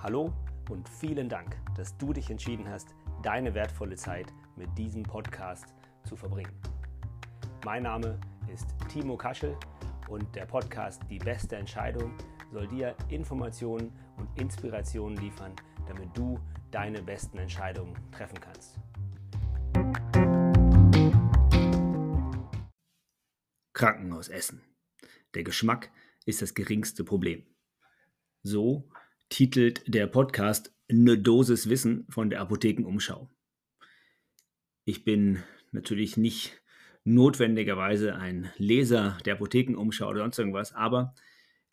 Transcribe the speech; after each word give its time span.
Hallo 0.00 0.32
und 0.70 0.88
vielen 0.88 1.28
Dank, 1.28 1.56
dass 1.76 1.98
du 1.98 2.12
dich 2.12 2.30
entschieden 2.30 2.68
hast, 2.68 2.94
deine 3.24 3.52
wertvolle 3.52 3.96
Zeit 3.96 4.32
mit 4.54 4.68
diesem 4.78 5.02
Podcast 5.02 5.74
zu 6.04 6.14
verbringen. 6.14 6.52
Mein 7.64 7.82
Name 7.82 8.20
ist 8.54 8.76
Timo 8.88 9.16
Kaschel 9.16 9.56
und 10.08 10.32
der 10.36 10.46
Podcast 10.46 11.02
Die 11.10 11.18
beste 11.18 11.56
Entscheidung 11.56 12.16
soll 12.52 12.68
dir 12.68 12.94
Informationen 13.08 13.92
und 14.18 14.28
Inspirationen 14.40 15.18
liefern, 15.18 15.50
damit 15.88 16.16
du 16.16 16.38
deine 16.70 17.02
besten 17.02 17.38
Entscheidungen 17.38 17.98
treffen 18.12 18.38
kannst. 18.40 18.78
Krankenhaus 23.72 24.28
essen. 24.28 24.62
Der 25.34 25.42
Geschmack 25.42 25.90
ist 26.24 26.40
das 26.40 26.54
geringste 26.54 27.02
Problem. 27.02 27.44
So 28.44 28.88
titelt 29.28 29.82
der 29.86 30.06
Podcast 30.06 30.74
Eine 30.88 31.18
Dosis 31.18 31.68
Wissen 31.68 32.06
von 32.08 32.30
der 32.30 32.40
Apothekenumschau. 32.40 33.28
Ich 34.84 35.04
bin 35.04 35.42
natürlich 35.70 36.16
nicht 36.16 36.62
notwendigerweise 37.04 38.16
ein 38.16 38.50
Leser 38.56 39.18
der 39.24 39.34
Apothekenumschau 39.34 40.08
oder 40.08 40.20
sonst 40.20 40.38
irgendwas, 40.38 40.72
aber 40.72 41.14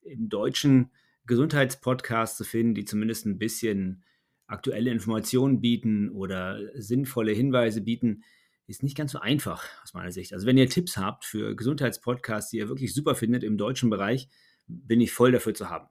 im 0.01 0.29
deutschen 0.29 0.91
Gesundheitspodcast 1.25 2.37
zu 2.37 2.43
finden, 2.43 2.75
die 2.75 2.85
zumindest 2.85 3.25
ein 3.25 3.39
bisschen 3.39 4.03
aktuelle 4.47 4.91
Informationen 4.91 5.61
bieten 5.61 6.09
oder 6.09 6.59
sinnvolle 6.75 7.31
Hinweise 7.31 7.81
bieten, 7.81 8.23
ist 8.67 8.83
nicht 8.83 8.97
ganz 8.97 9.11
so 9.11 9.19
einfach 9.19 9.65
aus 9.83 9.93
meiner 9.93 10.11
Sicht. 10.11 10.33
Also 10.33 10.45
wenn 10.45 10.57
ihr 10.57 10.69
Tipps 10.69 10.97
habt 10.97 11.25
für 11.25 11.55
Gesundheitspodcasts, 11.55 12.51
die 12.51 12.57
ihr 12.57 12.69
wirklich 12.69 12.93
super 12.93 13.15
findet 13.15 13.43
im 13.43 13.57
deutschen 13.57 13.89
Bereich, 13.89 14.27
bin 14.67 15.01
ich 15.01 15.11
voll 15.11 15.31
dafür 15.31 15.53
zu 15.53 15.69
haben. 15.69 15.87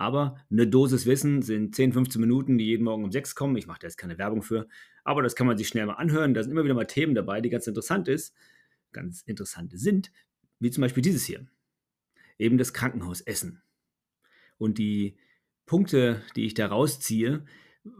Aber 0.00 0.42
eine 0.50 0.66
Dosis 0.66 1.04
Wissen 1.04 1.42
sind 1.42 1.74
10, 1.74 1.92
15 1.92 2.22
Minuten, 2.22 2.56
die 2.56 2.64
jeden 2.64 2.84
Morgen 2.84 3.04
um 3.04 3.12
6 3.12 3.34
kommen. 3.34 3.54
Ich 3.56 3.66
mache 3.66 3.80
da 3.80 3.86
jetzt 3.86 3.98
keine 3.98 4.16
Werbung 4.16 4.42
für, 4.42 4.66
aber 5.04 5.22
das 5.22 5.36
kann 5.36 5.46
man 5.46 5.58
sich 5.58 5.68
schnell 5.68 5.84
mal 5.84 5.92
anhören. 5.92 6.32
Da 6.32 6.42
sind 6.42 6.52
immer 6.52 6.64
wieder 6.64 6.72
mal 6.72 6.86
Themen 6.86 7.14
dabei, 7.14 7.42
die 7.42 7.50
ganz 7.50 7.66
interessant 7.66 8.08
ist, 8.08 8.34
ganz 8.92 9.20
interessant 9.20 9.78
sind, 9.78 10.10
wie 10.58 10.70
zum 10.70 10.80
Beispiel 10.80 11.02
dieses 11.02 11.26
hier. 11.26 11.46
Eben 12.38 12.56
das 12.56 12.72
Krankenhausessen. 12.72 13.60
Und 14.56 14.78
die 14.78 15.18
Punkte, 15.66 16.22
die 16.34 16.46
ich 16.46 16.54
da 16.54 16.68
rausziehe, 16.68 17.44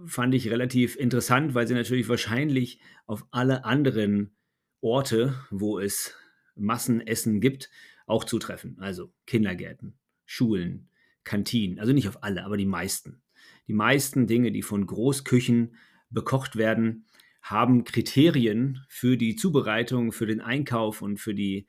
fand 0.06 0.34
ich 0.34 0.48
relativ 0.48 0.96
interessant, 0.96 1.52
weil 1.52 1.68
sie 1.68 1.74
natürlich 1.74 2.08
wahrscheinlich 2.08 2.80
auf 3.04 3.26
alle 3.30 3.66
anderen 3.66 4.34
Orte, 4.80 5.34
wo 5.50 5.78
es 5.78 6.14
Massenessen 6.54 7.42
gibt, 7.42 7.68
auch 8.06 8.24
zutreffen. 8.24 8.78
Also 8.80 9.12
Kindergärten, 9.26 9.98
Schulen, 10.24 10.89
Kantinen. 11.24 11.78
Also 11.78 11.92
nicht 11.92 12.08
auf 12.08 12.22
alle, 12.22 12.44
aber 12.44 12.56
die 12.56 12.66
meisten. 12.66 13.22
Die 13.68 13.72
meisten 13.72 14.26
Dinge, 14.26 14.52
die 14.52 14.62
von 14.62 14.86
Großküchen 14.86 15.76
bekocht 16.10 16.56
werden, 16.56 17.06
haben 17.42 17.84
Kriterien 17.84 18.84
für 18.88 19.16
die 19.16 19.36
Zubereitung, 19.36 20.12
für 20.12 20.26
den 20.26 20.40
Einkauf 20.40 21.02
und 21.02 21.18
für 21.18 21.34
die 21.34 21.66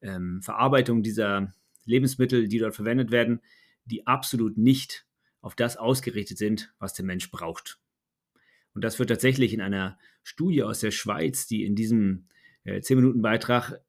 ähm, 0.00 0.40
Verarbeitung 0.42 1.02
dieser 1.02 1.52
Lebensmittel, 1.84 2.48
die 2.48 2.58
dort 2.58 2.74
verwendet 2.74 3.10
werden, 3.10 3.40
die 3.84 4.06
absolut 4.06 4.56
nicht 4.56 5.06
auf 5.40 5.54
das 5.54 5.76
ausgerichtet 5.76 6.38
sind, 6.38 6.72
was 6.78 6.94
der 6.94 7.04
Mensch 7.04 7.30
braucht. 7.30 7.80
Und 8.74 8.82
das 8.82 8.98
wird 8.98 9.10
tatsächlich 9.10 9.52
in 9.52 9.60
einer 9.60 9.98
Studie 10.22 10.62
aus 10.62 10.80
der 10.80 10.90
Schweiz, 10.92 11.46
die 11.46 11.64
in 11.64 11.74
diesem 11.74 12.28
äh, 12.64 12.78
10-Minuten-Beitrag 12.78 13.80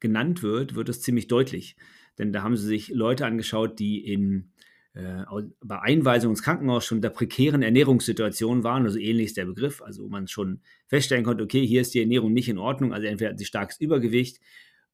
genannt 0.00 0.42
wird, 0.42 0.74
wird 0.74 0.88
es 0.88 1.00
ziemlich 1.00 1.28
deutlich. 1.28 1.76
Denn 2.18 2.32
da 2.32 2.42
haben 2.42 2.56
sie 2.56 2.66
sich 2.66 2.88
Leute 2.88 3.26
angeschaut, 3.26 3.78
die 3.78 4.04
in, 4.04 4.52
äh, 4.94 5.24
bei 5.62 5.80
Einweisung 5.80 6.30
ins 6.30 6.42
Krankenhaus 6.42 6.84
schon 6.84 7.02
der 7.02 7.10
prekären 7.10 7.62
Ernährungssituation 7.62 8.64
waren, 8.64 8.84
also 8.84 8.98
ähnlich 8.98 9.26
ist 9.26 9.36
der 9.36 9.46
Begriff, 9.46 9.82
also 9.82 10.04
wo 10.04 10.08
man 10.08 10.28
schon 10.28 10.60
feststellen 10.86 11.24
konnte, 11.24 11.44
okay, 11.44 11.66
hier 11.66 11.80
ist 11.80 11.94
die 11.94 12.00
Ernährung 12.00 12.32
nicht 12.32 12.48
in 12.48 12.58
Ordnung, 12.58 12.92
also 12.92 13.06
entweder 13.06 13.30
hatten 13.30 13.38
sie 13.38 13.44
starkes 13.44 13.80
Übergewicht 13.80 14.40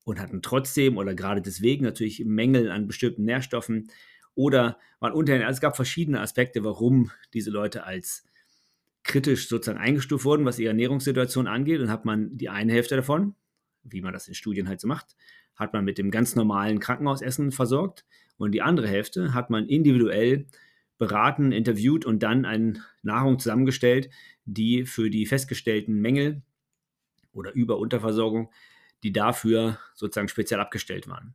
und 0.05 0.21
hatten 0.21 0.43
trotzdem 0.43 0.97
oder 0.97 1.15
gerade 1.15 1.43
deswegen 1.43 1.85
natürlich 1.85 2.25
Mängel 2.25 2.71
an 2.71 2.87
bestimmten 2.87 3.25
Nährstoffen 3.25 3.89
oder 4.35 4.79
waren 5.01 5.13
unterernährt. 5.13 5.49
Also 5.49 5.59
es 5.59 5.63
gab 5.63 5.77
verschiedene 5.77 6.21
Aspekte, 6.21 6.65
warum 6.65 7.11
diese 7.35 7.51
Leute 7.51 7.85
als 7.85 8.25
kritisch 9.05 9.49
sozusagen 9.49 9.79
eingestuft 9.79 10.25
wurden, 10.25 10.45
was 10.45 10.59
ihre 10.59 10.71
Ernährungssituation 10.71 11.47
angeht. 11.47 11.81
Und 11.81 11.91
hat 11.91 12.05
man 12.05 12.37
die 12.37 12.49
eine 12.49 12.73
Hälfte 12.73 12.97
davon, 12.97 13.35
wie 13.83 14.01
man 14.01 14.13
das 14.13 14.29
in 14.29 14.35
Studien 14.35 14.69
halt 14.69 14.81
so 14.81 14.89
macht, 14.89 15.17
hat 15.63 15.73
man 15.73 15.85
mit 15.85 15.99
dem 15.99 16.11
ganz 16.11 16.37
normalen 16.37 16.81
Krankenhausessen 16.81 17.53
versorgt 17.53 18.05
und 18.37 18.53
die 18.53 18.63
andere 18.63 18.89
Hälfte 18.89 19.35
hat 19.35 19.51
man 19.51 19.67
individuell 19.67 20.47
beraten, 20.99 21.53
interviewt 21.53 22.05
und 22.05 22.23
dann 22.23 22.45
eine 22.45 22.75
Nahrung 23.03 23.39
zusammengestellt, 23.39 24.11
die 24.45 24.85
für 24.85 25.11
die 25.11 25.27
festgestellten 25.27 26.01
Mängel 26.01 26.43
oder 27.33 27.53
Über-Unterversorgung, 27.53 28.53
die 29.03 29.13
dafür 29.13 29.79
sozusagen 29.95 30.29
speziell 30.29 30.61
abgestellt 30.61 31.09
waren. 31.09 31.35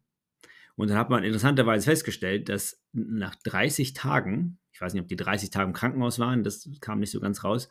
Und 0.75 0.89
dann 0.89 0.97
hat 0.97 1.09
man 1.09 1.23
interessanterweise 1.23 1.89
festgestellt, 1.89 2.49
dass 2.49 2.81
nach 2.93 3.35
30 3.35 3.93
Tagen, 3.93 4.59
ich 4.71 4.79
weiß 4.79 4.93
nicht, 4.93 5.01
ob 5.01 5.07
die 5.07 5.15
30 5.15 5.49
Tage 5.49 5.67
im 5.67 5.73
Krankenhaus 5.73 6.19
waren, 6.19 6.43
das 6.43 6.69
kam 6.81 6.99
nicht 6.99 7.11
so 7.11 7.19
ganz 7.19 7.43
raus, 7.43 7.67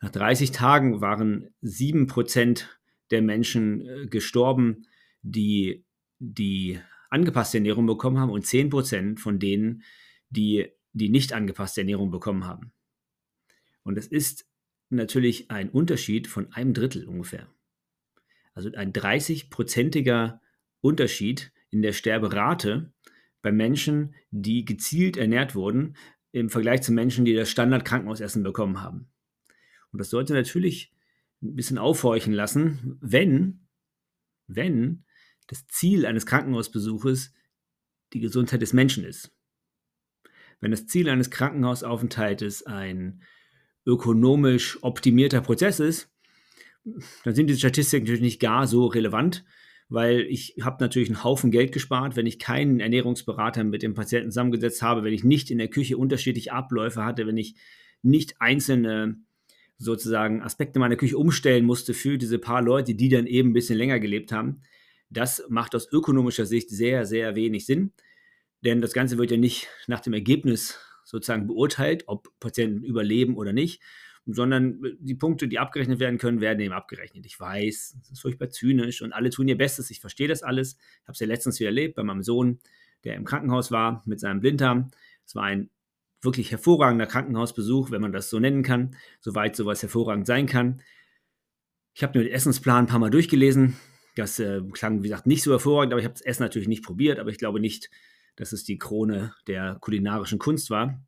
nach 0.00 0.10
30 0.10 0.52
Tagen 0.52 1.00
waren 1.00 1.48
7% 1.62 2.64
der 3.10 3.22
Menschen 3.22 3.86
äh, 3.86 4.06
gestorben, 4.06 4.86
die 5.22 5.84
die 6.18 6.78
angepasste 7.10 7.58
Ernährung 7.58 7.86
bekommen 7.86 8.18
haben 8.18 8.30
und 8.30 8.44
10% 8.44 9.18
von 9.18 9.38
denen, 9.38 9.82
die 10.30 10.68
die 10.92 11.08
nicht 11.08 11.32
angepasste 11.32 11.82
Ernährung 11.82 12.10
bekommen 12.10 12.44
haben. 12.44 12.72
Und 13.82 13.96
das 13.96 14.06
ist 14.06 14.46
natürlich 14.90 15.50
ein 15.50 15.70
Unterschied 15.70 16.26
von 16.26 16.52
einem 16.52 16.74
Drittel 16.74 17.06
ungefähr. 17.06 17.48
Also 18.52 18.70
ein 18.72 18.92
30-prozentiger 18.92 20.40
Unterschied 20.80 21.52
in 21.70 21.82
der 21.82 21.92
Sterberate 21.92 22.92
bei 23.42 23.52
Menschen, 23.52 24.14
die 24.30 24.64
gezielt 24.64 25.16
ernährt 25.16 25.54
wurden, 25.54 25.96
im 26.32 26.50
Vergleich 26.50 26.82
zu 26.82 26.92
Menschen, 26.92 27.24
die 27.24 27.34
das 27.34 27.50
Standard-Krankenhausessen 27.50 28.42
bekommen 28.42 28.82
haben. 28.82 29.08
Und 29.92 29.98
das 29.98 30.10
sollte 30.10 30.34
natürlich 30.34 30.92
ein 31.42 31.54
bisschen 31.54 31.78
aufhorchen 31.78 32.32
lassen, 32.32 32.98
wenn, 33.00 33.66
wenn 34.46 35.04
das 35.48 35.66
Ziel 35.66 36.06
eines 36.06 36.26
Krankenhausbesuches 36.26 37.34
die 38.12 38.20
Gesundheit 38.20 38.62
des 38.62 38.72
Menschen 38.72 39.04
ist. 39.04 39.32
Wenn 40.60 40.70
das 40.70 40.86
Ziel 40.86 41.08
eines 41.08 41.30
Krankenhausaufenthaltes 41.30 42.66
ein 42.66 43.22
ökonomisch 43.86 44.78
optimierter 44.82 45.40
Prozess 45.40 45.80
ist, 45.80 46.10
dann 47.24 47.34
sind 47.34 47.48
diese 47.48 47.58
Statistiken 47.58 48.04
natürlich 48.04 48.22
nicht 48.22 48.40
gar 48.40 48.66
so 48.66 48.86
relevant, 48.86 49.44
weil 49.88 50.20
ich 50.20 50.56
habe 50.60 50.82
natürlich 50.82 51.08
einen 51.08 51.24
Haufen 51.24 51.50
Geld 51.50 51.72
gespart, 51.72 52.16
wenn 52.16 52.26
ich 52.26 52.38
keinen 52.38 52.80
Ernährungsberater 52.80 53.64
mit 53.64 53.82
dem 53.82 53.94
Patienten 53.94 54.30
zusammengesetzt 54.30 54.82
habe, 54.82 55.04
wenn 55.04 55.14
ich 55.14 55.24
nicht 55.24 55.50
in 55.50 55.58
der 55.58 55.68
Küche 55.68 55.96
unterschiedliche 55.96 56.52
Abläufe 56.52 57.04
hatte, 57.04 57.26
wenn 57.26 57.36
ich 57.36 57.56
nicht 58.02 58.40
einzelne 58.40 59.16
sozusagen 59.78 60.42
Aspekte 60.42 60.78
meiner 60.78 60.96
Küche 60.96 61.16
umstellen 61.16 61.64
musste 61.64 61.94
für 61.94 62.18
diese 62.18 62.38
paar 62.38 62.62
Leute, 62.62 62.94
die 62.94 63.08
dann 63.08 63.26
eben 63.26 63.50
ein 63.50 63.54
bisschen 63.54 63.78
länger 63.78 64.00
gelebt 64.00 64.32
haben. 64.32 64.62
Das 65.10 65.44
macht 65.48 65.74
aus 65.74 65.90
ökonomischer 65.90 66.46
Sicht 66.46 66.70
sehr, 66.70 67.06
sehr 67.06 67.34
wenig 67.34 67.66
Sinn, 67.66 67.92
denn 68.64 68.80
das 68.80 68.92
Ganze 68.92 69.18
wird 69.18 69.30
ja 69.30 69.36
nicht 69.36 69.68
nach 69.86 70.00
dem 70.00 70.12
Ergebnis 70.12 70.78
sozusagen 71.04 71.46
beurteilt, 71.46 72.04
ob 72.06 72.28
Patienten 72.40 72.84
überleben 72.84 73.36
oder 73.36 73.52
nicht, 73.52 73.80
sondern 74.26 74.82
die 75.00 75.14
Punkte, 75.14 75.48
die 75.48 75.58
abgerechnet 75.58 76.00
werden 76.00 76.18
können, 76.18 76.40
werden 76.40 76.60
eben 76.60 76.74
abgerechnet. 76.74 77.24
Ich 77.24 77.40
weiß, 77.40 77.96
das 78.00 78.10
ist 78.10 78.20
furchtbar 78.20 78.50
zynisch 78.50 79.00
und 79.00 79.12
alle 79.12 79.30
tun 79.30 79.48
ihr 79.48 79.56
Bestes. 79.56 79.90
Ich 79.90 80.00
verstehe 80.00 80.28
das 80.28 80.42
alles. 80.42 80.76
Ich 80.76 81.08
habe 81.08 81.12
es 81.12 81.20
ja 81.20 81.26
letztens 81.26 81.58
wieder 81.60 81.70
erlebt 81.70 81.94
bei 81.94 82.02
meinem 82.02 82.22
Sohn, 82.22 82.58
der 83.04 83.14
im 83.14 83.24
Krankenhaus 83.24 83.70
war 83.70 84.02
mit 84.04 84.20
seinem 84.20 84.40
Blinddarm. 84.40 84.90
Es 85.24 85.34
war 85.34 85.44
ein 85.44 85.70
wirklich 86.20 86.50
hervorragender 86.50 87.06
Krankenhausbesuch, 87.06 87.90
wenn 87.90 88.02
man 88.02 88.12
das 88.12 88.28
so 88.28 88.38
nennen 88.38 88.62
kann, 88.62 88.96
soweit 89.20 89.56
sowas 89.56 89.82
hervorragend 89.82 90.26
sein 90.26 90.46
kann. 90.46 90.82
Ich 91.94 92.02
habe 92.02 92.18
mir 92.18 92.24
den 92.24 92.34
Essensplan 92.34 92.84
ein 92.84 92.86
paar 92.86 92.98
Mal 92.98 93.10
durchgelesen. 93.10 93.76
Das 94.18 94.40
äh, 94.40 94.60
klang, 94.72 95.04
wie 95.04 95.08
gesagt, 95.08 95.28
nicht 95.28 95.44
so 95.44 95.52
hervorragend, 95.52 95.92
aber 95.92 96.00
ich 96.00 96.04
habe 96.04 96.14
das 96.14 96.22
Essen 96.22 96.42
natürlich 96.42 96.66
nicht 96.66 96.84
probiert, 96.84 97.20
aber 97.20 97.30
ich 97.30 97.38
glaube 97.38 97.60
nicht, 97.60 97.88
dass 98.34 98.52
es 98.52 98.64
die 98.64 98.76
Krone 98.76 99.32
der 99.46 99.78
kulinarischen 99.80 100.40
Kunst 100.40 100.70
war. 100.70 101.00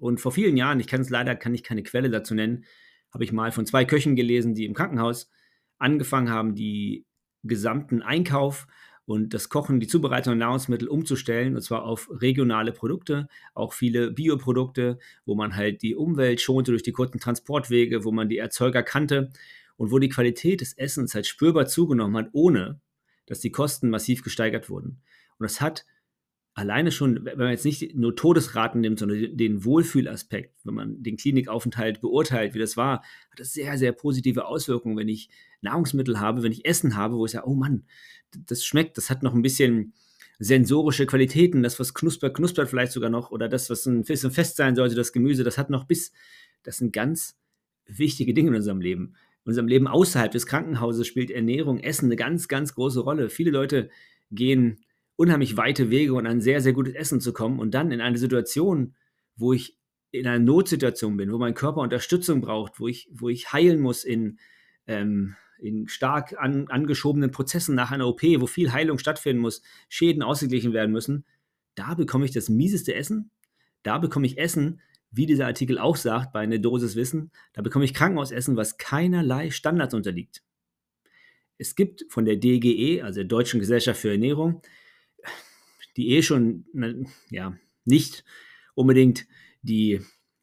Und 0.00 0.20
vor 0.20 0.32
vielen 0.32 0.56
Jahren, 0.56 0.80
ich 0.80 0.88
kann 0.88 1.00
es 1.00 1.08
leider, 1.08 1.36
kann 1.36 1.54
ich 1.54 1.62
keine 1.62 1.84
Quelle 1.84 2.10
dazu 2.10 2.34
nennen, 2.34 2.64
habe 3.12 3.22
ich 3.22 3.32
mal 3.32 3.52
von 3.52 3.64
zwei 3.64 3.84
Köchen 3.84 4.16
gelesen, 4.16 4.56
die 4.56 4.64
im 4.64 4.74
Krankenhaus 4.74 5.30
angefangen 5.78 6.28
haben, 6.28 6.56
die 6.56 7.06
gesamten 7.44 8.02
Einkauf 8.02 8.66
und 9.04 9.32
das 9.32 9.48
Kochen, 9.48 9.78
die 9.78 9.86
Zubereitung 9.86 10.32
der 10.32 10.48
Nahrungsmittel 10.48 10.88
umzustellen, 10.88 11.54
und 11.54 11.62
zwar 11.62 11.84
auf 11.84 12.10
regionale 12.10 12.72
Produkte, 12.72 13.28
auch 13.54 13.72
viele 13.72 14.10
Bioprodukte, 14.10 14.98
wo 15.26 15.36
man 15.36 15.54
halt 15.54 15.82
die 15.82 15.94
Umwelt 15.94 16.40
schonte 16.40 16.72
durch 16.72 16.82
die 16.82 16.90
kurzen 16.90 17.20
Transportwege, 17.20 18.04
wo 18.04 18.10
man 18.10 18.28
die 18.28 18.38
Erzeuger 18.38 18.82
kannte 18.82 19.30
und 19.76 19.90
wo 19.90 19.98
die 19.98 20.08
Qualität 20.08 20.60
des 20.60 20.72
Essens 20.76 21.14
halt 21.14 21.26
spürbar 21.26 21.66
zugenommen 21.66 22.16
hat, 22.16 22.30
ohne 22.32 22.80
dass 23.26 23.40
die 23.40 23.50
Kosten 23.50 23.90
massiv 23.90 24.22
gesteigert 24.22 24.70
wurden. 24.70 25.02
Und 25.38 25.44
das 25.44 25.60
hat 25.60 25.84
alleine 26.54 26.90
schon, 26.90 27.24
wenn 27.26 27.38
man 27.38 27.50
jetzt 27.50 27.66
nicht 27.66 27.94
nur 27.94 28.16
Todesraten 28.16 28.80
nimmt, 28.80 28.98
sondern 28.98 29.36
den 29.36 29.64
Wohlfühlaspekt, 29.64 30.54
wenn 30.64 30.74
man 30.74 31.02
den 31.02 31.18
Klinikaufenthalt 31.18 32.00
beurteilt, 32.00 32.54
wie 32.54 32.58
das 32.58 32.78
war, 32.78 33.02
hat 33.30 33.38
das 33.38 33.52
sehr, 33.52 33.76
sehr 33.76 33.92
positive 33.92 34.46
Auswirkungen, 34.46 34.96
wenn 34.96 35.08
ich 35.08 35.28
Nahrungsmittel 35.60 36.18
habe, 36.18 36.42
wenn 36.42 36.52
ich 36.52 36.64
Essen 36.64 36.96
habe, 36.96 37.16
wo 37.16 37.26
ich 37.26 37.32
sage, 37.32 37.46
oh 37.46 37.54
Mann, 37.54 37.84
das 38.32 38.64
schmeckt, 38.64 38.96
das 38.96 39.10
hat 39.10 39.22
noch 39.22 39.34
ein 39.34 39.42
bisschen 39.42 39.92
sensorische 40.38 41.06
Qualitäten, 41.06 41.62
das, 41.62 41.78
was 41.78 41.92
knuspert, 41.92 42.34
knuspert 42.34 42.70
vielleicht 42.70 42.92
sogar 42.92 43.10
noch, 43.10 43.30
oder 43.30 43.48
das, 43.48 43.68
was 43.68 43.84
ein 43.84 44.04
bisschen 44.04 44.30
fest 44.30 44.56
sein 44.56 44.76
sollte, 44.76 44.94
das 44.94 45.12
Gemüse, 45.12 45.44
das 45.44 45.58
hat 45.58 45.68
noch 45.68 45.84
bis, 45.84 46.12
das 46.62 46.78
sind 46.78 46.92
ganz 46.92 47.38
wichtige 47.86 48.32
Dinge 48.32 48.48
in 48.48 48.56
unserem 48.56 48.80
Leben. 48.80 49.14
Unserem 49.46 49.68
Leben 49.68 49.86
außerhalb 49.86 50.32
des 50.32 50.46
Krankenhauses 50.46 51.06
spielt 51.06 51.30
Ernährung, 51.30 51.78
Essen 51.78 52.06
eine 52.06 52.16
ganz, 52.16 52.48
ganz 52.48 52.74
große 52.74 53.00
Rolle. 53.00 53.30
Viele 53.30 53.52
Leute 53.52 53.90
gehen 54.32 54.80
unheimlich 55.14 55.56
weite 55.56 55.88
Wege 55.88 56.14
und 56.14 56.26
an 56.26 56.40
sehr, 56.40 56.60
sehr 56.60 56.72
gutes 56.72 56.94
Essen 56.94 57.20
zu 57.20 57.32
kommen 57.32 57.60
und 57.60 57.72
dann 57.72 57.92
in 57.92 58.00
eine 58.00 58.18
Situation, 58.18 58.96
wo 59.36 59.52
ich 59.52 59.78
in 60.10 60.26
einer 60.26 60.40
Notsituation 60.40 61.16
bin, 61.16 61.32
wo 61.32 61.38
mein 61.38 61.54
Körper 61.54 61.80
Unterstützung 61.80 62.40
braucht, 62.40 62.80
wo 62.80 62.88
ich, 62.88 63.08
wo 63.12 63.28
ich 63.28 63.52
heilen 63.52 63.80
muss 63.80 64.02
in, 64.02 64.40
ähm, 64.88 65.36
in 65.60 65.86
stark 65.86 66.34
an, 66.38 66.66
angeschobenen 66.66 67.30
Prozessen 67.30 67.76
nach 67.76 67.92
einer 67.92 68.08
OP, 68.08 68.22
wo 68.40 68.48
viel 68.48 68.72
Heilung 68.72 68.98
stattfinden 68.98 69.40
muss, 69.40 69.62
Schäden 69.88 70.24
ausgeglichen 70.24 70.72
werden 70.72 70.90
müssen, 70.90 71.24
da 71.76 71.94
bekomme 71.94 72.24
ich 72.24 72.32
das 72.32 72.48
mieseste 72.48 72.94
Essen. 72.94 73.30
Da 73.84 73.98
bekomme 73.98 74.26
ich 74.26 74.38
Essen, 74.38 74.80
wie 75.16 75.26
dieser 75.26 75.46
Artikel 75.46 75.78
auch 75.78 75.96
sagt, 75.96 76.32
bei 76.32 76.40
einer 76.40 76.58
Dosis 76.58 76.94
Wissen, 76.94 77.30
da 77.54 77.62
bekomme 77.62 77.84
ich 77.84 77.94
Krankenhausessen, 77.94 78.56
was 78.56 78.76
keinerlei 78.76 79.50
Standards 79.50 79.94
unterliegt. 79.94 80.42
Es 81.58 81.74
gibt 81.74 82.04
von 82.10 82.26
der 82.26 82.36
DGE, 82.36 83.02
also 83.02 83.20
der 83.20 83.24
Deutschen 83.24 83.60
Gesellschaft 83.60 84.00
für 84.00 84.10
Ernährung, 84.10 84.60
die 85.96 86.10
eh 86.10 86.22
schon 86.22 86.66
ja, 87.30 87.56
nicht 87.86 88.24
unbedingt 88.74 89.26
die 89.62 90.02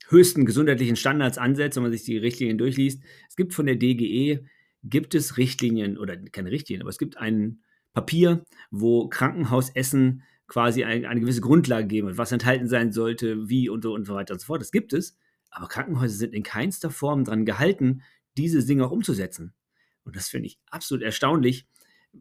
höchsten 0.09 0.45
gesundheitlichen 0.45 0.95
Standards 0.95 1.37
ansetzt, 1.37 1.75
wenn 1.75 1.83
man 1.83 1.91
sich 1.91 2.03
die 2.03 2.17
Richtlinien 2.17 2.57
durchliest. 2.57 3.03
Es 3.29 3.35
gibt 3.35 3.53
von 3.53 3.67
der 3.67 3.75
DGE, 3.75 4.43
gibt 4.83 5.13
es 5.13 5.37
Richtlinien, 5.37 5.97
oder 5.99 6.17
keine 6.17 6.49
Richtlinien, 6.49 6.81
aber 6.81 6.89
es 6.89 6.97
gibt 6.97 7.17
ein 7.17 7.61
Papier, 7.93 8.43
wo 8.71 9.07
Krankenhausessen 9.07 10.23
quasi 10.53 10.83
eine, 10.83 11.09
eine 11.09 11.19
gewisse 11.19 11.41
Grundlage 11.41 11.87
geben, 11.87 12.15
was 12.15 12.31
enthalten 12.31 12.67
sein 12.67 12.91
sollte, 12.91 13.49
wie 13.49 13.69
und 13.69 13.81
so 13.81 13.91
und 13.95 14.05
so 14.05 14.13
weiter 14.13 14.35
und 14.35 14.39
so 14.39 14.45
fort. 14.45 14.61
Das 14.61 14.71
gibt 14.71 14.93
es, 14.93 15.17
aber 15.49 15.67
Krankenhäuser 15.67 16.15
sind 16.15 16.35
in 16.35 16.43
keinster 16.43 16.91
Form 16.91 17.23
daran 17.23 17.43
gehalten, 17.43 18.03
diese 18.37 18.63
Dinge 18.63 18.85
auch 18.85 18.91
umzusetzen. 18.91 19.55
Und 20.03 20.15
das 20.15 20.29
finde 20.29 20.45
ich 20.45 20.59
absolut 20.69 21.03
erstaunlich, 21.03 21.67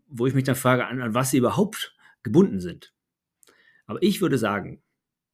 wo 0.06 0.26
ich 0.26 0.32
mich 0.32 0.44
dann 0.44 0.55
frage, 0.55 0.87
an, 0.87 1.02
an 1.02 1.12
was 1.12 1.31
sie 1.31 1.37
überhaupt 1.37 1.94
gebunden 2.23 2.58
sind. 2.58 2.94
Aber 3.84 4.02
ich 4.02 4.23
würde 4.23 4.38
sagen, 4.38 4.82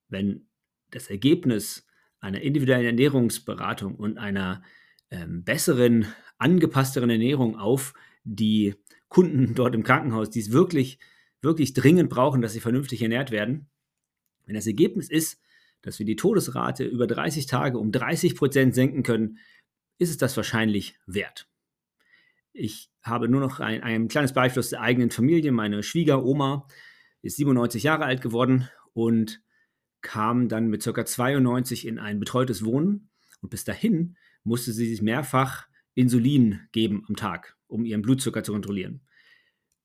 wenn 0.09 0.49
das 0.91 1.09
Ergebnis 1.09 1.87
einer 2.19 2.41
individuellen 2.41 2.87
Ernährungsberatung 2.87 3.95
und 3.95 4.19
einer 4.19 4.65
ähm, 5.12 5.45
besseren, 5.45 6.06
angepassteren 6.39 7.11
Ernährung 7.11 7.56
auf 7.56 7.95
die 8.25 8.75
Kunden 9.06 9.55
dort 9.55 9.77
im 9.77 9.85
Krankenhaus, 9.85 10.31
die 10.31 10.41
es 10.41 10.50
wirklich, 10.50 10.99
wirklich 11.40 11.75
dringend 11.75 12.11
brauchen, 12.11 12.43
dass 12.43 12.52
sie 12.52 12.61
vernünftig 12.61 13.02
ernährt 13.02 13.31
werden, 13.31 13.69
wenn 14.46 14.55
das 14.55 14.67
Ergebnis 14.67 15.08
ist, 15.11 15.40
dass 15.82 15.99
wir 15.99 16.06
die 16.06 16.17
Todesrate 16.17 16.85
über 16.85 17.06
30 17.06 17.46
Tage 17.46 17.79
um 17.79 17.93
30 17.93 18.35
Prozent 18.35 18.75
senken 18.75 19.02
können, 19.02 19.38
ist 19.99 20.11
es 20.11 20.17
das 20.17 20.37
wahrscheinlich 20.37 20.99
wert. 21.06 21.49
Ich 22.52 22.90
habe 23.02 23.29
nur 23.29 23.40
noch 23.40 23.61
ein, 23.61 23.82
ein 23.82 24.08
kleines 24.08 24.32
Beispiel 24.32 24.61
aus 24.61 24.70
der 24.70 24.81
eigenen 24.81 25.11
Familie. 25.11 25.52
Meine 25.52 25.82
Schwiegeroma 25.82 26.67
ist 27.23 27.37
97 27.37 27.85
Jahre 27.85 28.05
alt 28.05 28.20
geworden 28.20 28.69
und 28.94 29.43
kam 30.00 30.49
dann 30.49 30.69
mit 30.69 30.82
ca. 30.82 31.05
92 31.05 31.87
in 31.87 31.99
ein 31.99 32.19
betreutes 32.19 32.64
Wohnen. 32.64 33.11
Und 33.40 33.50
bis 33.50 33.64
dahin 33.64 34.17
musste 34.44 34.73
sie 34.73 34.88
sich 34.88 35.02
mehrfach 35.02 35.69
Insulin 35.94 36.61
geben 36.73 37.05
am 37.08 37.17
Tag, 37.17 37.56
um 37.67 37.85
ihren 37.85 38.02
Blutzucker 38.02 38.43
zu 38.43 38.52
kontrollieren. 38.52 39.02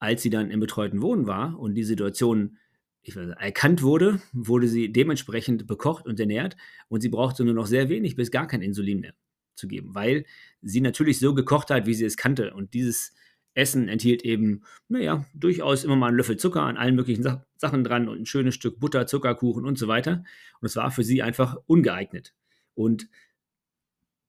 Als 0.04 0.22
sie 0.22 0.30
dann 0.30 0.50
im 0.50 0.60
betreuten 0.60 1.00
Wohnen 1.00 1.26
war 1.26 1.58
und 1.58 1.74
die 1.74 1.82
Situation 1.82 2.58
ich 3.04 3.16
weiß, 3.16 3.30
erkannt 3.38 3.82
wurde, 3.82 4.20
wurde 4.32 4.68
sie 4.68 4.92
dementsprechend 4.92 5.66
bekocht 5.66 6.06
und 6.06 6.18
ernährt 6.18 6.56
und 6.88 7.00
sie 7.00 7.08
brauchte 7.08 7.44
nur 7.44 7.54
noch 7.54 7.66
sehr 7.66 7.88
wenig 7.88 8.16
bis 8.16 8.30
gar 8.30 8.46
kein 8.46 8.62
Insulin 8.62 9.00
mehr 9.00 9.14
zu 9.54 9.68
geben, 9.68 9.94
weil 9.94 10.24
sie 10.62 10.80
natürlich 10.80 11.18
so 11.18 11.34
gekocht 11.34 11.70
hat, 11.70 11.86
wie 11.86 11.94
sie 11.94 12.04
es 12.04 12.16
kannte. 12.16 12.54
Und 12.54 12.74
dieses 12.74 13.14
Essen 13.54 13.88
enthielt 13.88 14.22
eben, 14.24 14.64
naja, 14.88 15.24
durchaus 15.34 15.84
immer 15.84 15.96
mal 15.96 16.08
einen 16.08 16.16
Löffel 16.16 16.36
Zucker 16.36 16.62
an 16.62 16.76
allen 16.76 16.96
möglichen 16.96 17.22
Sa 17.22 17.46
Sachen 17.56 17.84
dran 17.84 18.08
und 18.08 18.20
ein 18.20 18.26
schönes 18.26 18.54
Stück 18.54 18.80
Butter, 18.80 19.06
Zuckerkuchen 19.06 19.64
und 19.64 19.78
so 19.78 19.88
weiter. 19.88 20.24
Und 20.60 20.66
es 20.66 20.76
war 20.76 20.90
für 20.90 21.04
sie 21.04 21.22
einfach 21.22 21.56
ungeeignet. 21.66 22.34
Und 22.74 23.08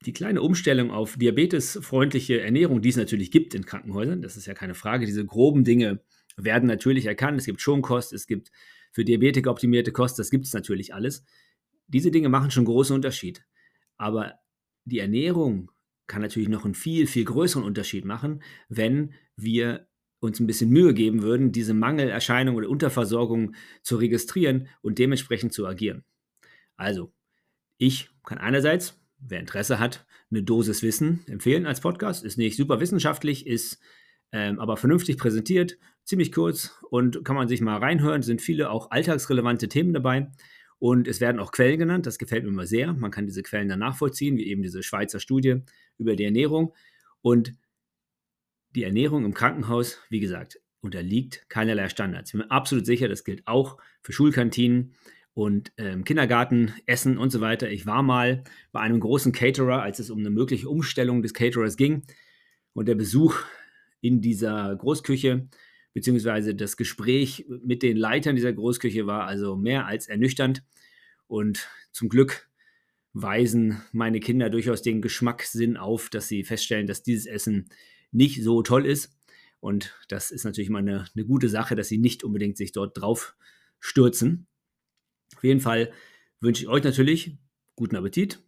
die 0.06 0.14
kleine 0.14 0.42
Umstellung 0.42 0.92
auf 0.92 1.18
diabetesfreundliche 1.18 2.42
Ernährung, 2.42 2.82
die 2.82 2.90
es 2.90 2.98
natürlich 2.98 3.32
gibt 3.32 3.56
in 3.56 3.66
Krankenhäusern, 3.66 4.22
das 4.22 4.38
ist 4.38 4.46
ja 4.46 4.54
keine 4.54 4.76
Frage, 4.76 5.06
diese 5.06 5.26
groben 5.26 5.64
Dinge 5.64 6.02
werden 6.38 6.68
natürlich 6.68 7.06
erkannt. 7.06 7.40
Es 7.40 7.46
gibt 7.46 7.62
Schonkost, 7.62 8.14
es 8.14 8.28
gibt 8.28 8.52
für 8.92 9.06
Diabetiker 9.06 9.52
optimierte 9.52 9.92
Kost, 9.92 10.20
das 10.20 10.30
gibt 10.30 10.46
es 10.46 10.54
natürlich 10.54 10.94
alles. 10.94 11.24
Diese 11.88 12.12
Dinge 12.12 12.30
machen 12.30 12.52
schon 12.52 12.66
großen 12.66 12.96
Unterschied. 12.96 13.46
Aber 13.98 14.34
die 14.86 15.00
Ernährung 15.00 15.72
kann 16.08 16.22
natürlich 16.22 16.50
noch 16.50 16.66
einen 16.66 16.76
viel, 16.76 17.08
viel 17.08 17.26
größeren 17.26 17.64
Unterschied 17.64 18.06
machen, 18.06 18.44
wenn 18.70 19.14
wir 19.36 19.88
uns 20.20 20.40
ein 20.40 20.48
bisschen 20.48 20.70
Mühe 20.70 20.94
geben 20.94 21.22
würden, 21.22 21.52
diese 21.52 21.74
Mangelerscheinung 21.74 22.56
oder 22.56 22.70
Unterversorgung 22.70 23.56
zu 23.82 23.98
registrieren 23.98 24.68
und 24.82 25.00
dementsprechend 25.00 25.54
zu 25.54 25.66
agieren. 25.66 26.04
Also, 26.76 27.14
ich 27.78 28.10
kann 28.24 28.38
einerseits, 28.38 29.00
wer 29.28 29.40
Interesse 29.40 29.80
hat, 29.80 30.06
eine 30.32 30.44
Dosis 30.44 30.84
Wissen 30.84 31.24
empfehlen 31.28 31.66
als 31.66 31.82
Podcast. 31.82 32.24
Ist 32.24 32.38
nicht 32.38 32.58
super 32.58 32.80
wissenschaftlich, 32.80 33.48
ist 33.48 33.80
ähm, 34.32 34.60
aber 34.60 34.78
vernünftig 34.78 35.18
präsentiert, 35.18 35.78
ziemlich 36.04 36.32
kurz 36.32 36.80
und 36.90 37.24
kann 37.24 37.36
man 37.36 37.48
sich 37.48 37.62
mal 37.62 37.78
reinhören. 37.78 38.22
Sind 38.22 38.42
viele 38.42 38.70
auch 38.70 38.92
alltagsrelevante 38.92 39.70
Themen 39.70 39.94
dabei. 39.94 40.32
Und 40.78 41.08
es 41.08 41.22
werden 41.22 41.40
auch 41.40 41.52
Quellen 41.52 41.80
genannt, 41.80 42.06
das 42.06 42.18
gefällt 42.18 42.44
mir 42.44 42.50
immer 42.50 42.68
sehr. 42.68 42.94
Man 42.94 43.12
kann 43.12 43.26
diese 43.26 43.44
Quellen 43.44 43.70
dann 43.70 43.80
nachvollziehen, 43.80 44.38
wie 44.38 44.48
eben 44.48 44.62
diese 44.62 44.84
Schweizer 44.84 45.20
Studie 45.20 45.62
über 45.98 46.16
die 46.16 46.26
Ernährung. 46.26 46.74
Und 47.22 47.54
die 48.76 48.84
Ernährung 48.84 49.24
im 49.26 49.34
Krankenhaus, 49.34 50.00
wie 50.10 50.20
gesagt, 50.20 50.60
unterliegt 50.82 51.46
keinerlei 51.50 51.90
Standards. 51.90 52.30
Ich 52.30 52.34
bin 52.34 52.42
mir 52.42 52.52
absolut 52.52 52.86
sicher, 52.86 53.08
das 53.08 53.24
gilt 53.24 53.48
auch 53.48 53.78
für 54.02 54.12
Schulkantinen 54.12 54.96
und 55.36 55.74
ähm, 55.78 56.06
Kindergarten, 56.06 56.74
Essen 56.86 57.18
und 57.18 57.30
so 57.30 57.42
weiter. 57.42 57.70
Ich 57.70 57.86
war 57.86 58.02
mal 58.02 58.44
bei 58.72 58.80
einem 58.80 59.02
großen 59.02 59.34
Caterer, 59.34 59.82
als 59.82 60.00
es 60.00 60.10
um 60.10 60.20
eine 60.20 60.30
mögliche 60.30 60.70
Umstellung 60.70 61.22
des 61.22 61.34
Caterers 61.34 61.76
ging. 61.76 62.04
Und 62.74 62.88
der 62.88 62.96
Besuch 62.96 63.36
in 64.00 64.22
dieser 64.22 64.76
Großküche 64.76 65.48
beziehungsweise 65.94 66.56
das 66.56 66.78
Gespräch 66.78 67.46
mit 67.64 67.84
den 67.84 67.98
Leitern 67.98 68.36
dieser 68.36 68.54
Großküche 68.54 69.08
war 69.08 69.28
also 69.28 69.58
mehr 69.58 69.86
als 69.86 70.08
ernüchternd. 70.08 70.64
Und 71.28 71.68
zum 71.92 72.08
Glück 72.08 72.50
weisen 73.12 73.82
meine 73.92 74.22
Kinder 74.22 74.50
durchaus 74.50 74.82
den 74.82 75.02
Geschmackssinn 75.02 75.76
auf, 75.76 76.10
dass 76.10 76.30
sie 76.30 76.44
feststellen, 76.44 76.88
dass 76.88 77.04
dieses 77.04 77.26
Essen 77.26 77.70
nicht 78.12 78.42
so 78.42 78.62
toll 78.62 78.86
ist. 78.86 79.18
Und 79.60 79.96
das 80.08 80.32
ist 80.32 80.46
natürlich 80.46 80.70
mal 80.70 80.80
eine, 80.80 81.06
eine 81.14 81.26
gute 81.26 81.50
Sache, 81.50 81.76
dass 81.76 81.90
sie 81.90 81.98
nicht 81.98 82.24
unbedingt 82.24 82.56
sich 82.56 82.72
dort 82.72 82.98
drauf 82.98 83.36
stürzen. 83.80 84.48
Auf 85.36 85.44
jeden 85.44 85.60
Fall 85.60 85.92
wünsche 86.40 86.64
ich 86.64 86.70
euch 86.70 86.84
natürlich 86.84 87.38
guten 87.76 87.96
Appetit 87.96 88.42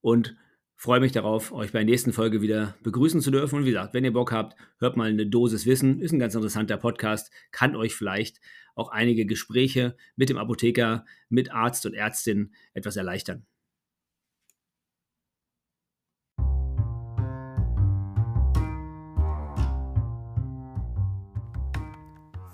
und 0.00 0.36
Freue 0.82 0.98
mich 0.98 1.12
darauf, 1.12 1.52
euch 1.52 1.70
bei 1.70 1.78
der 1.78 1.84
nächsten 1.84 2.12
Folge 2.12 2.42
wieder 2.42 2.74
begrüßen 2.82 3.20
zu 3.20 3.30
dürfen. 3.30 3.54
Und 3.54 3.64
wie 3.64 3.70
gesagt, 3.70 3.94
wenn 3.94 4.02
ihr 4.02 4.12
Bock 4.12 4.32
habt, 4.32 4.56
hört 4.80 4.96
mal 4.96 5.10
eine 5.10 5.28
Dosis 5.28 5.64
Wissen. 5.64 6.00
Ist 6.00 6.10
ein 6.10 6.18
ganz 6.18 6.34
interessanter 6.34 6.76
Podcast. 6.76 7.30
Kann 7.52 7.76
euch 7.76 7.94
vielleicht 7.94 8.40
auch 8.74 8.88
einige 8.88 9.24
Gespräche 9.24 9.96
mit 10.16 10.28
dem 10.28 10.38
Apotheker, 10.38 11.04
mit 11.28 11.52
Arzt 11.52 11.86
und 11.86 11.94
Ärztin 11.94 12.52
etwas 12.74 12.96
erleichtern. 12.96 13.46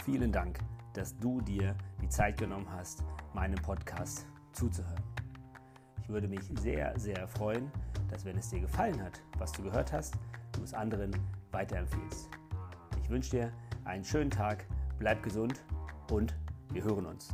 Vielen 0.04 0.32
Dank, 0.32 0.58
dass 0.98 1.16
du 1.16 1.40
dir 1.40 1.76
die 2.02 2.08
Zeit 2.08 2.36
genommen 2.38 2.66
hast, 2.72 3.04
meinem 3.32 3.54
Podcast 3.62 4.26
zuzuhören. 4.52 5.04
Ich 6.02 6.08
würde 6.08 6.26
mich 6.26 6.40
sehr, 6.60 6.98
sehr 6.98 7.28
freuen, 7.28 7.70
dass 8.10 8.24
wenn 8.24 8.36
es 8.36 8.50
dir 8.50 8.60
gefallen 8.60 9.00
hat, 9.00 9.22
was 9.38 9.52
du 9.52 9.62
gehört 9.62 9.92
hast, 9.92 10.14
du 10.52 10.62
es 10.64 10.74
anderen 10.74 11.12
weiterempfiehlst. 11.52 12.28
Ich 13.00 13.08
wünsche 13.08 13.30
dir 13.30 13.52
einen 13.84 14.04
schönen 14.04 14.30
Tag, 14.30 14.66
bleib 14.98 15.22
gesund 15.22 15.64
und 16.10 16.34
wir 16.72 16.82
hören 16.82 17.06
uns. 17.06 17.32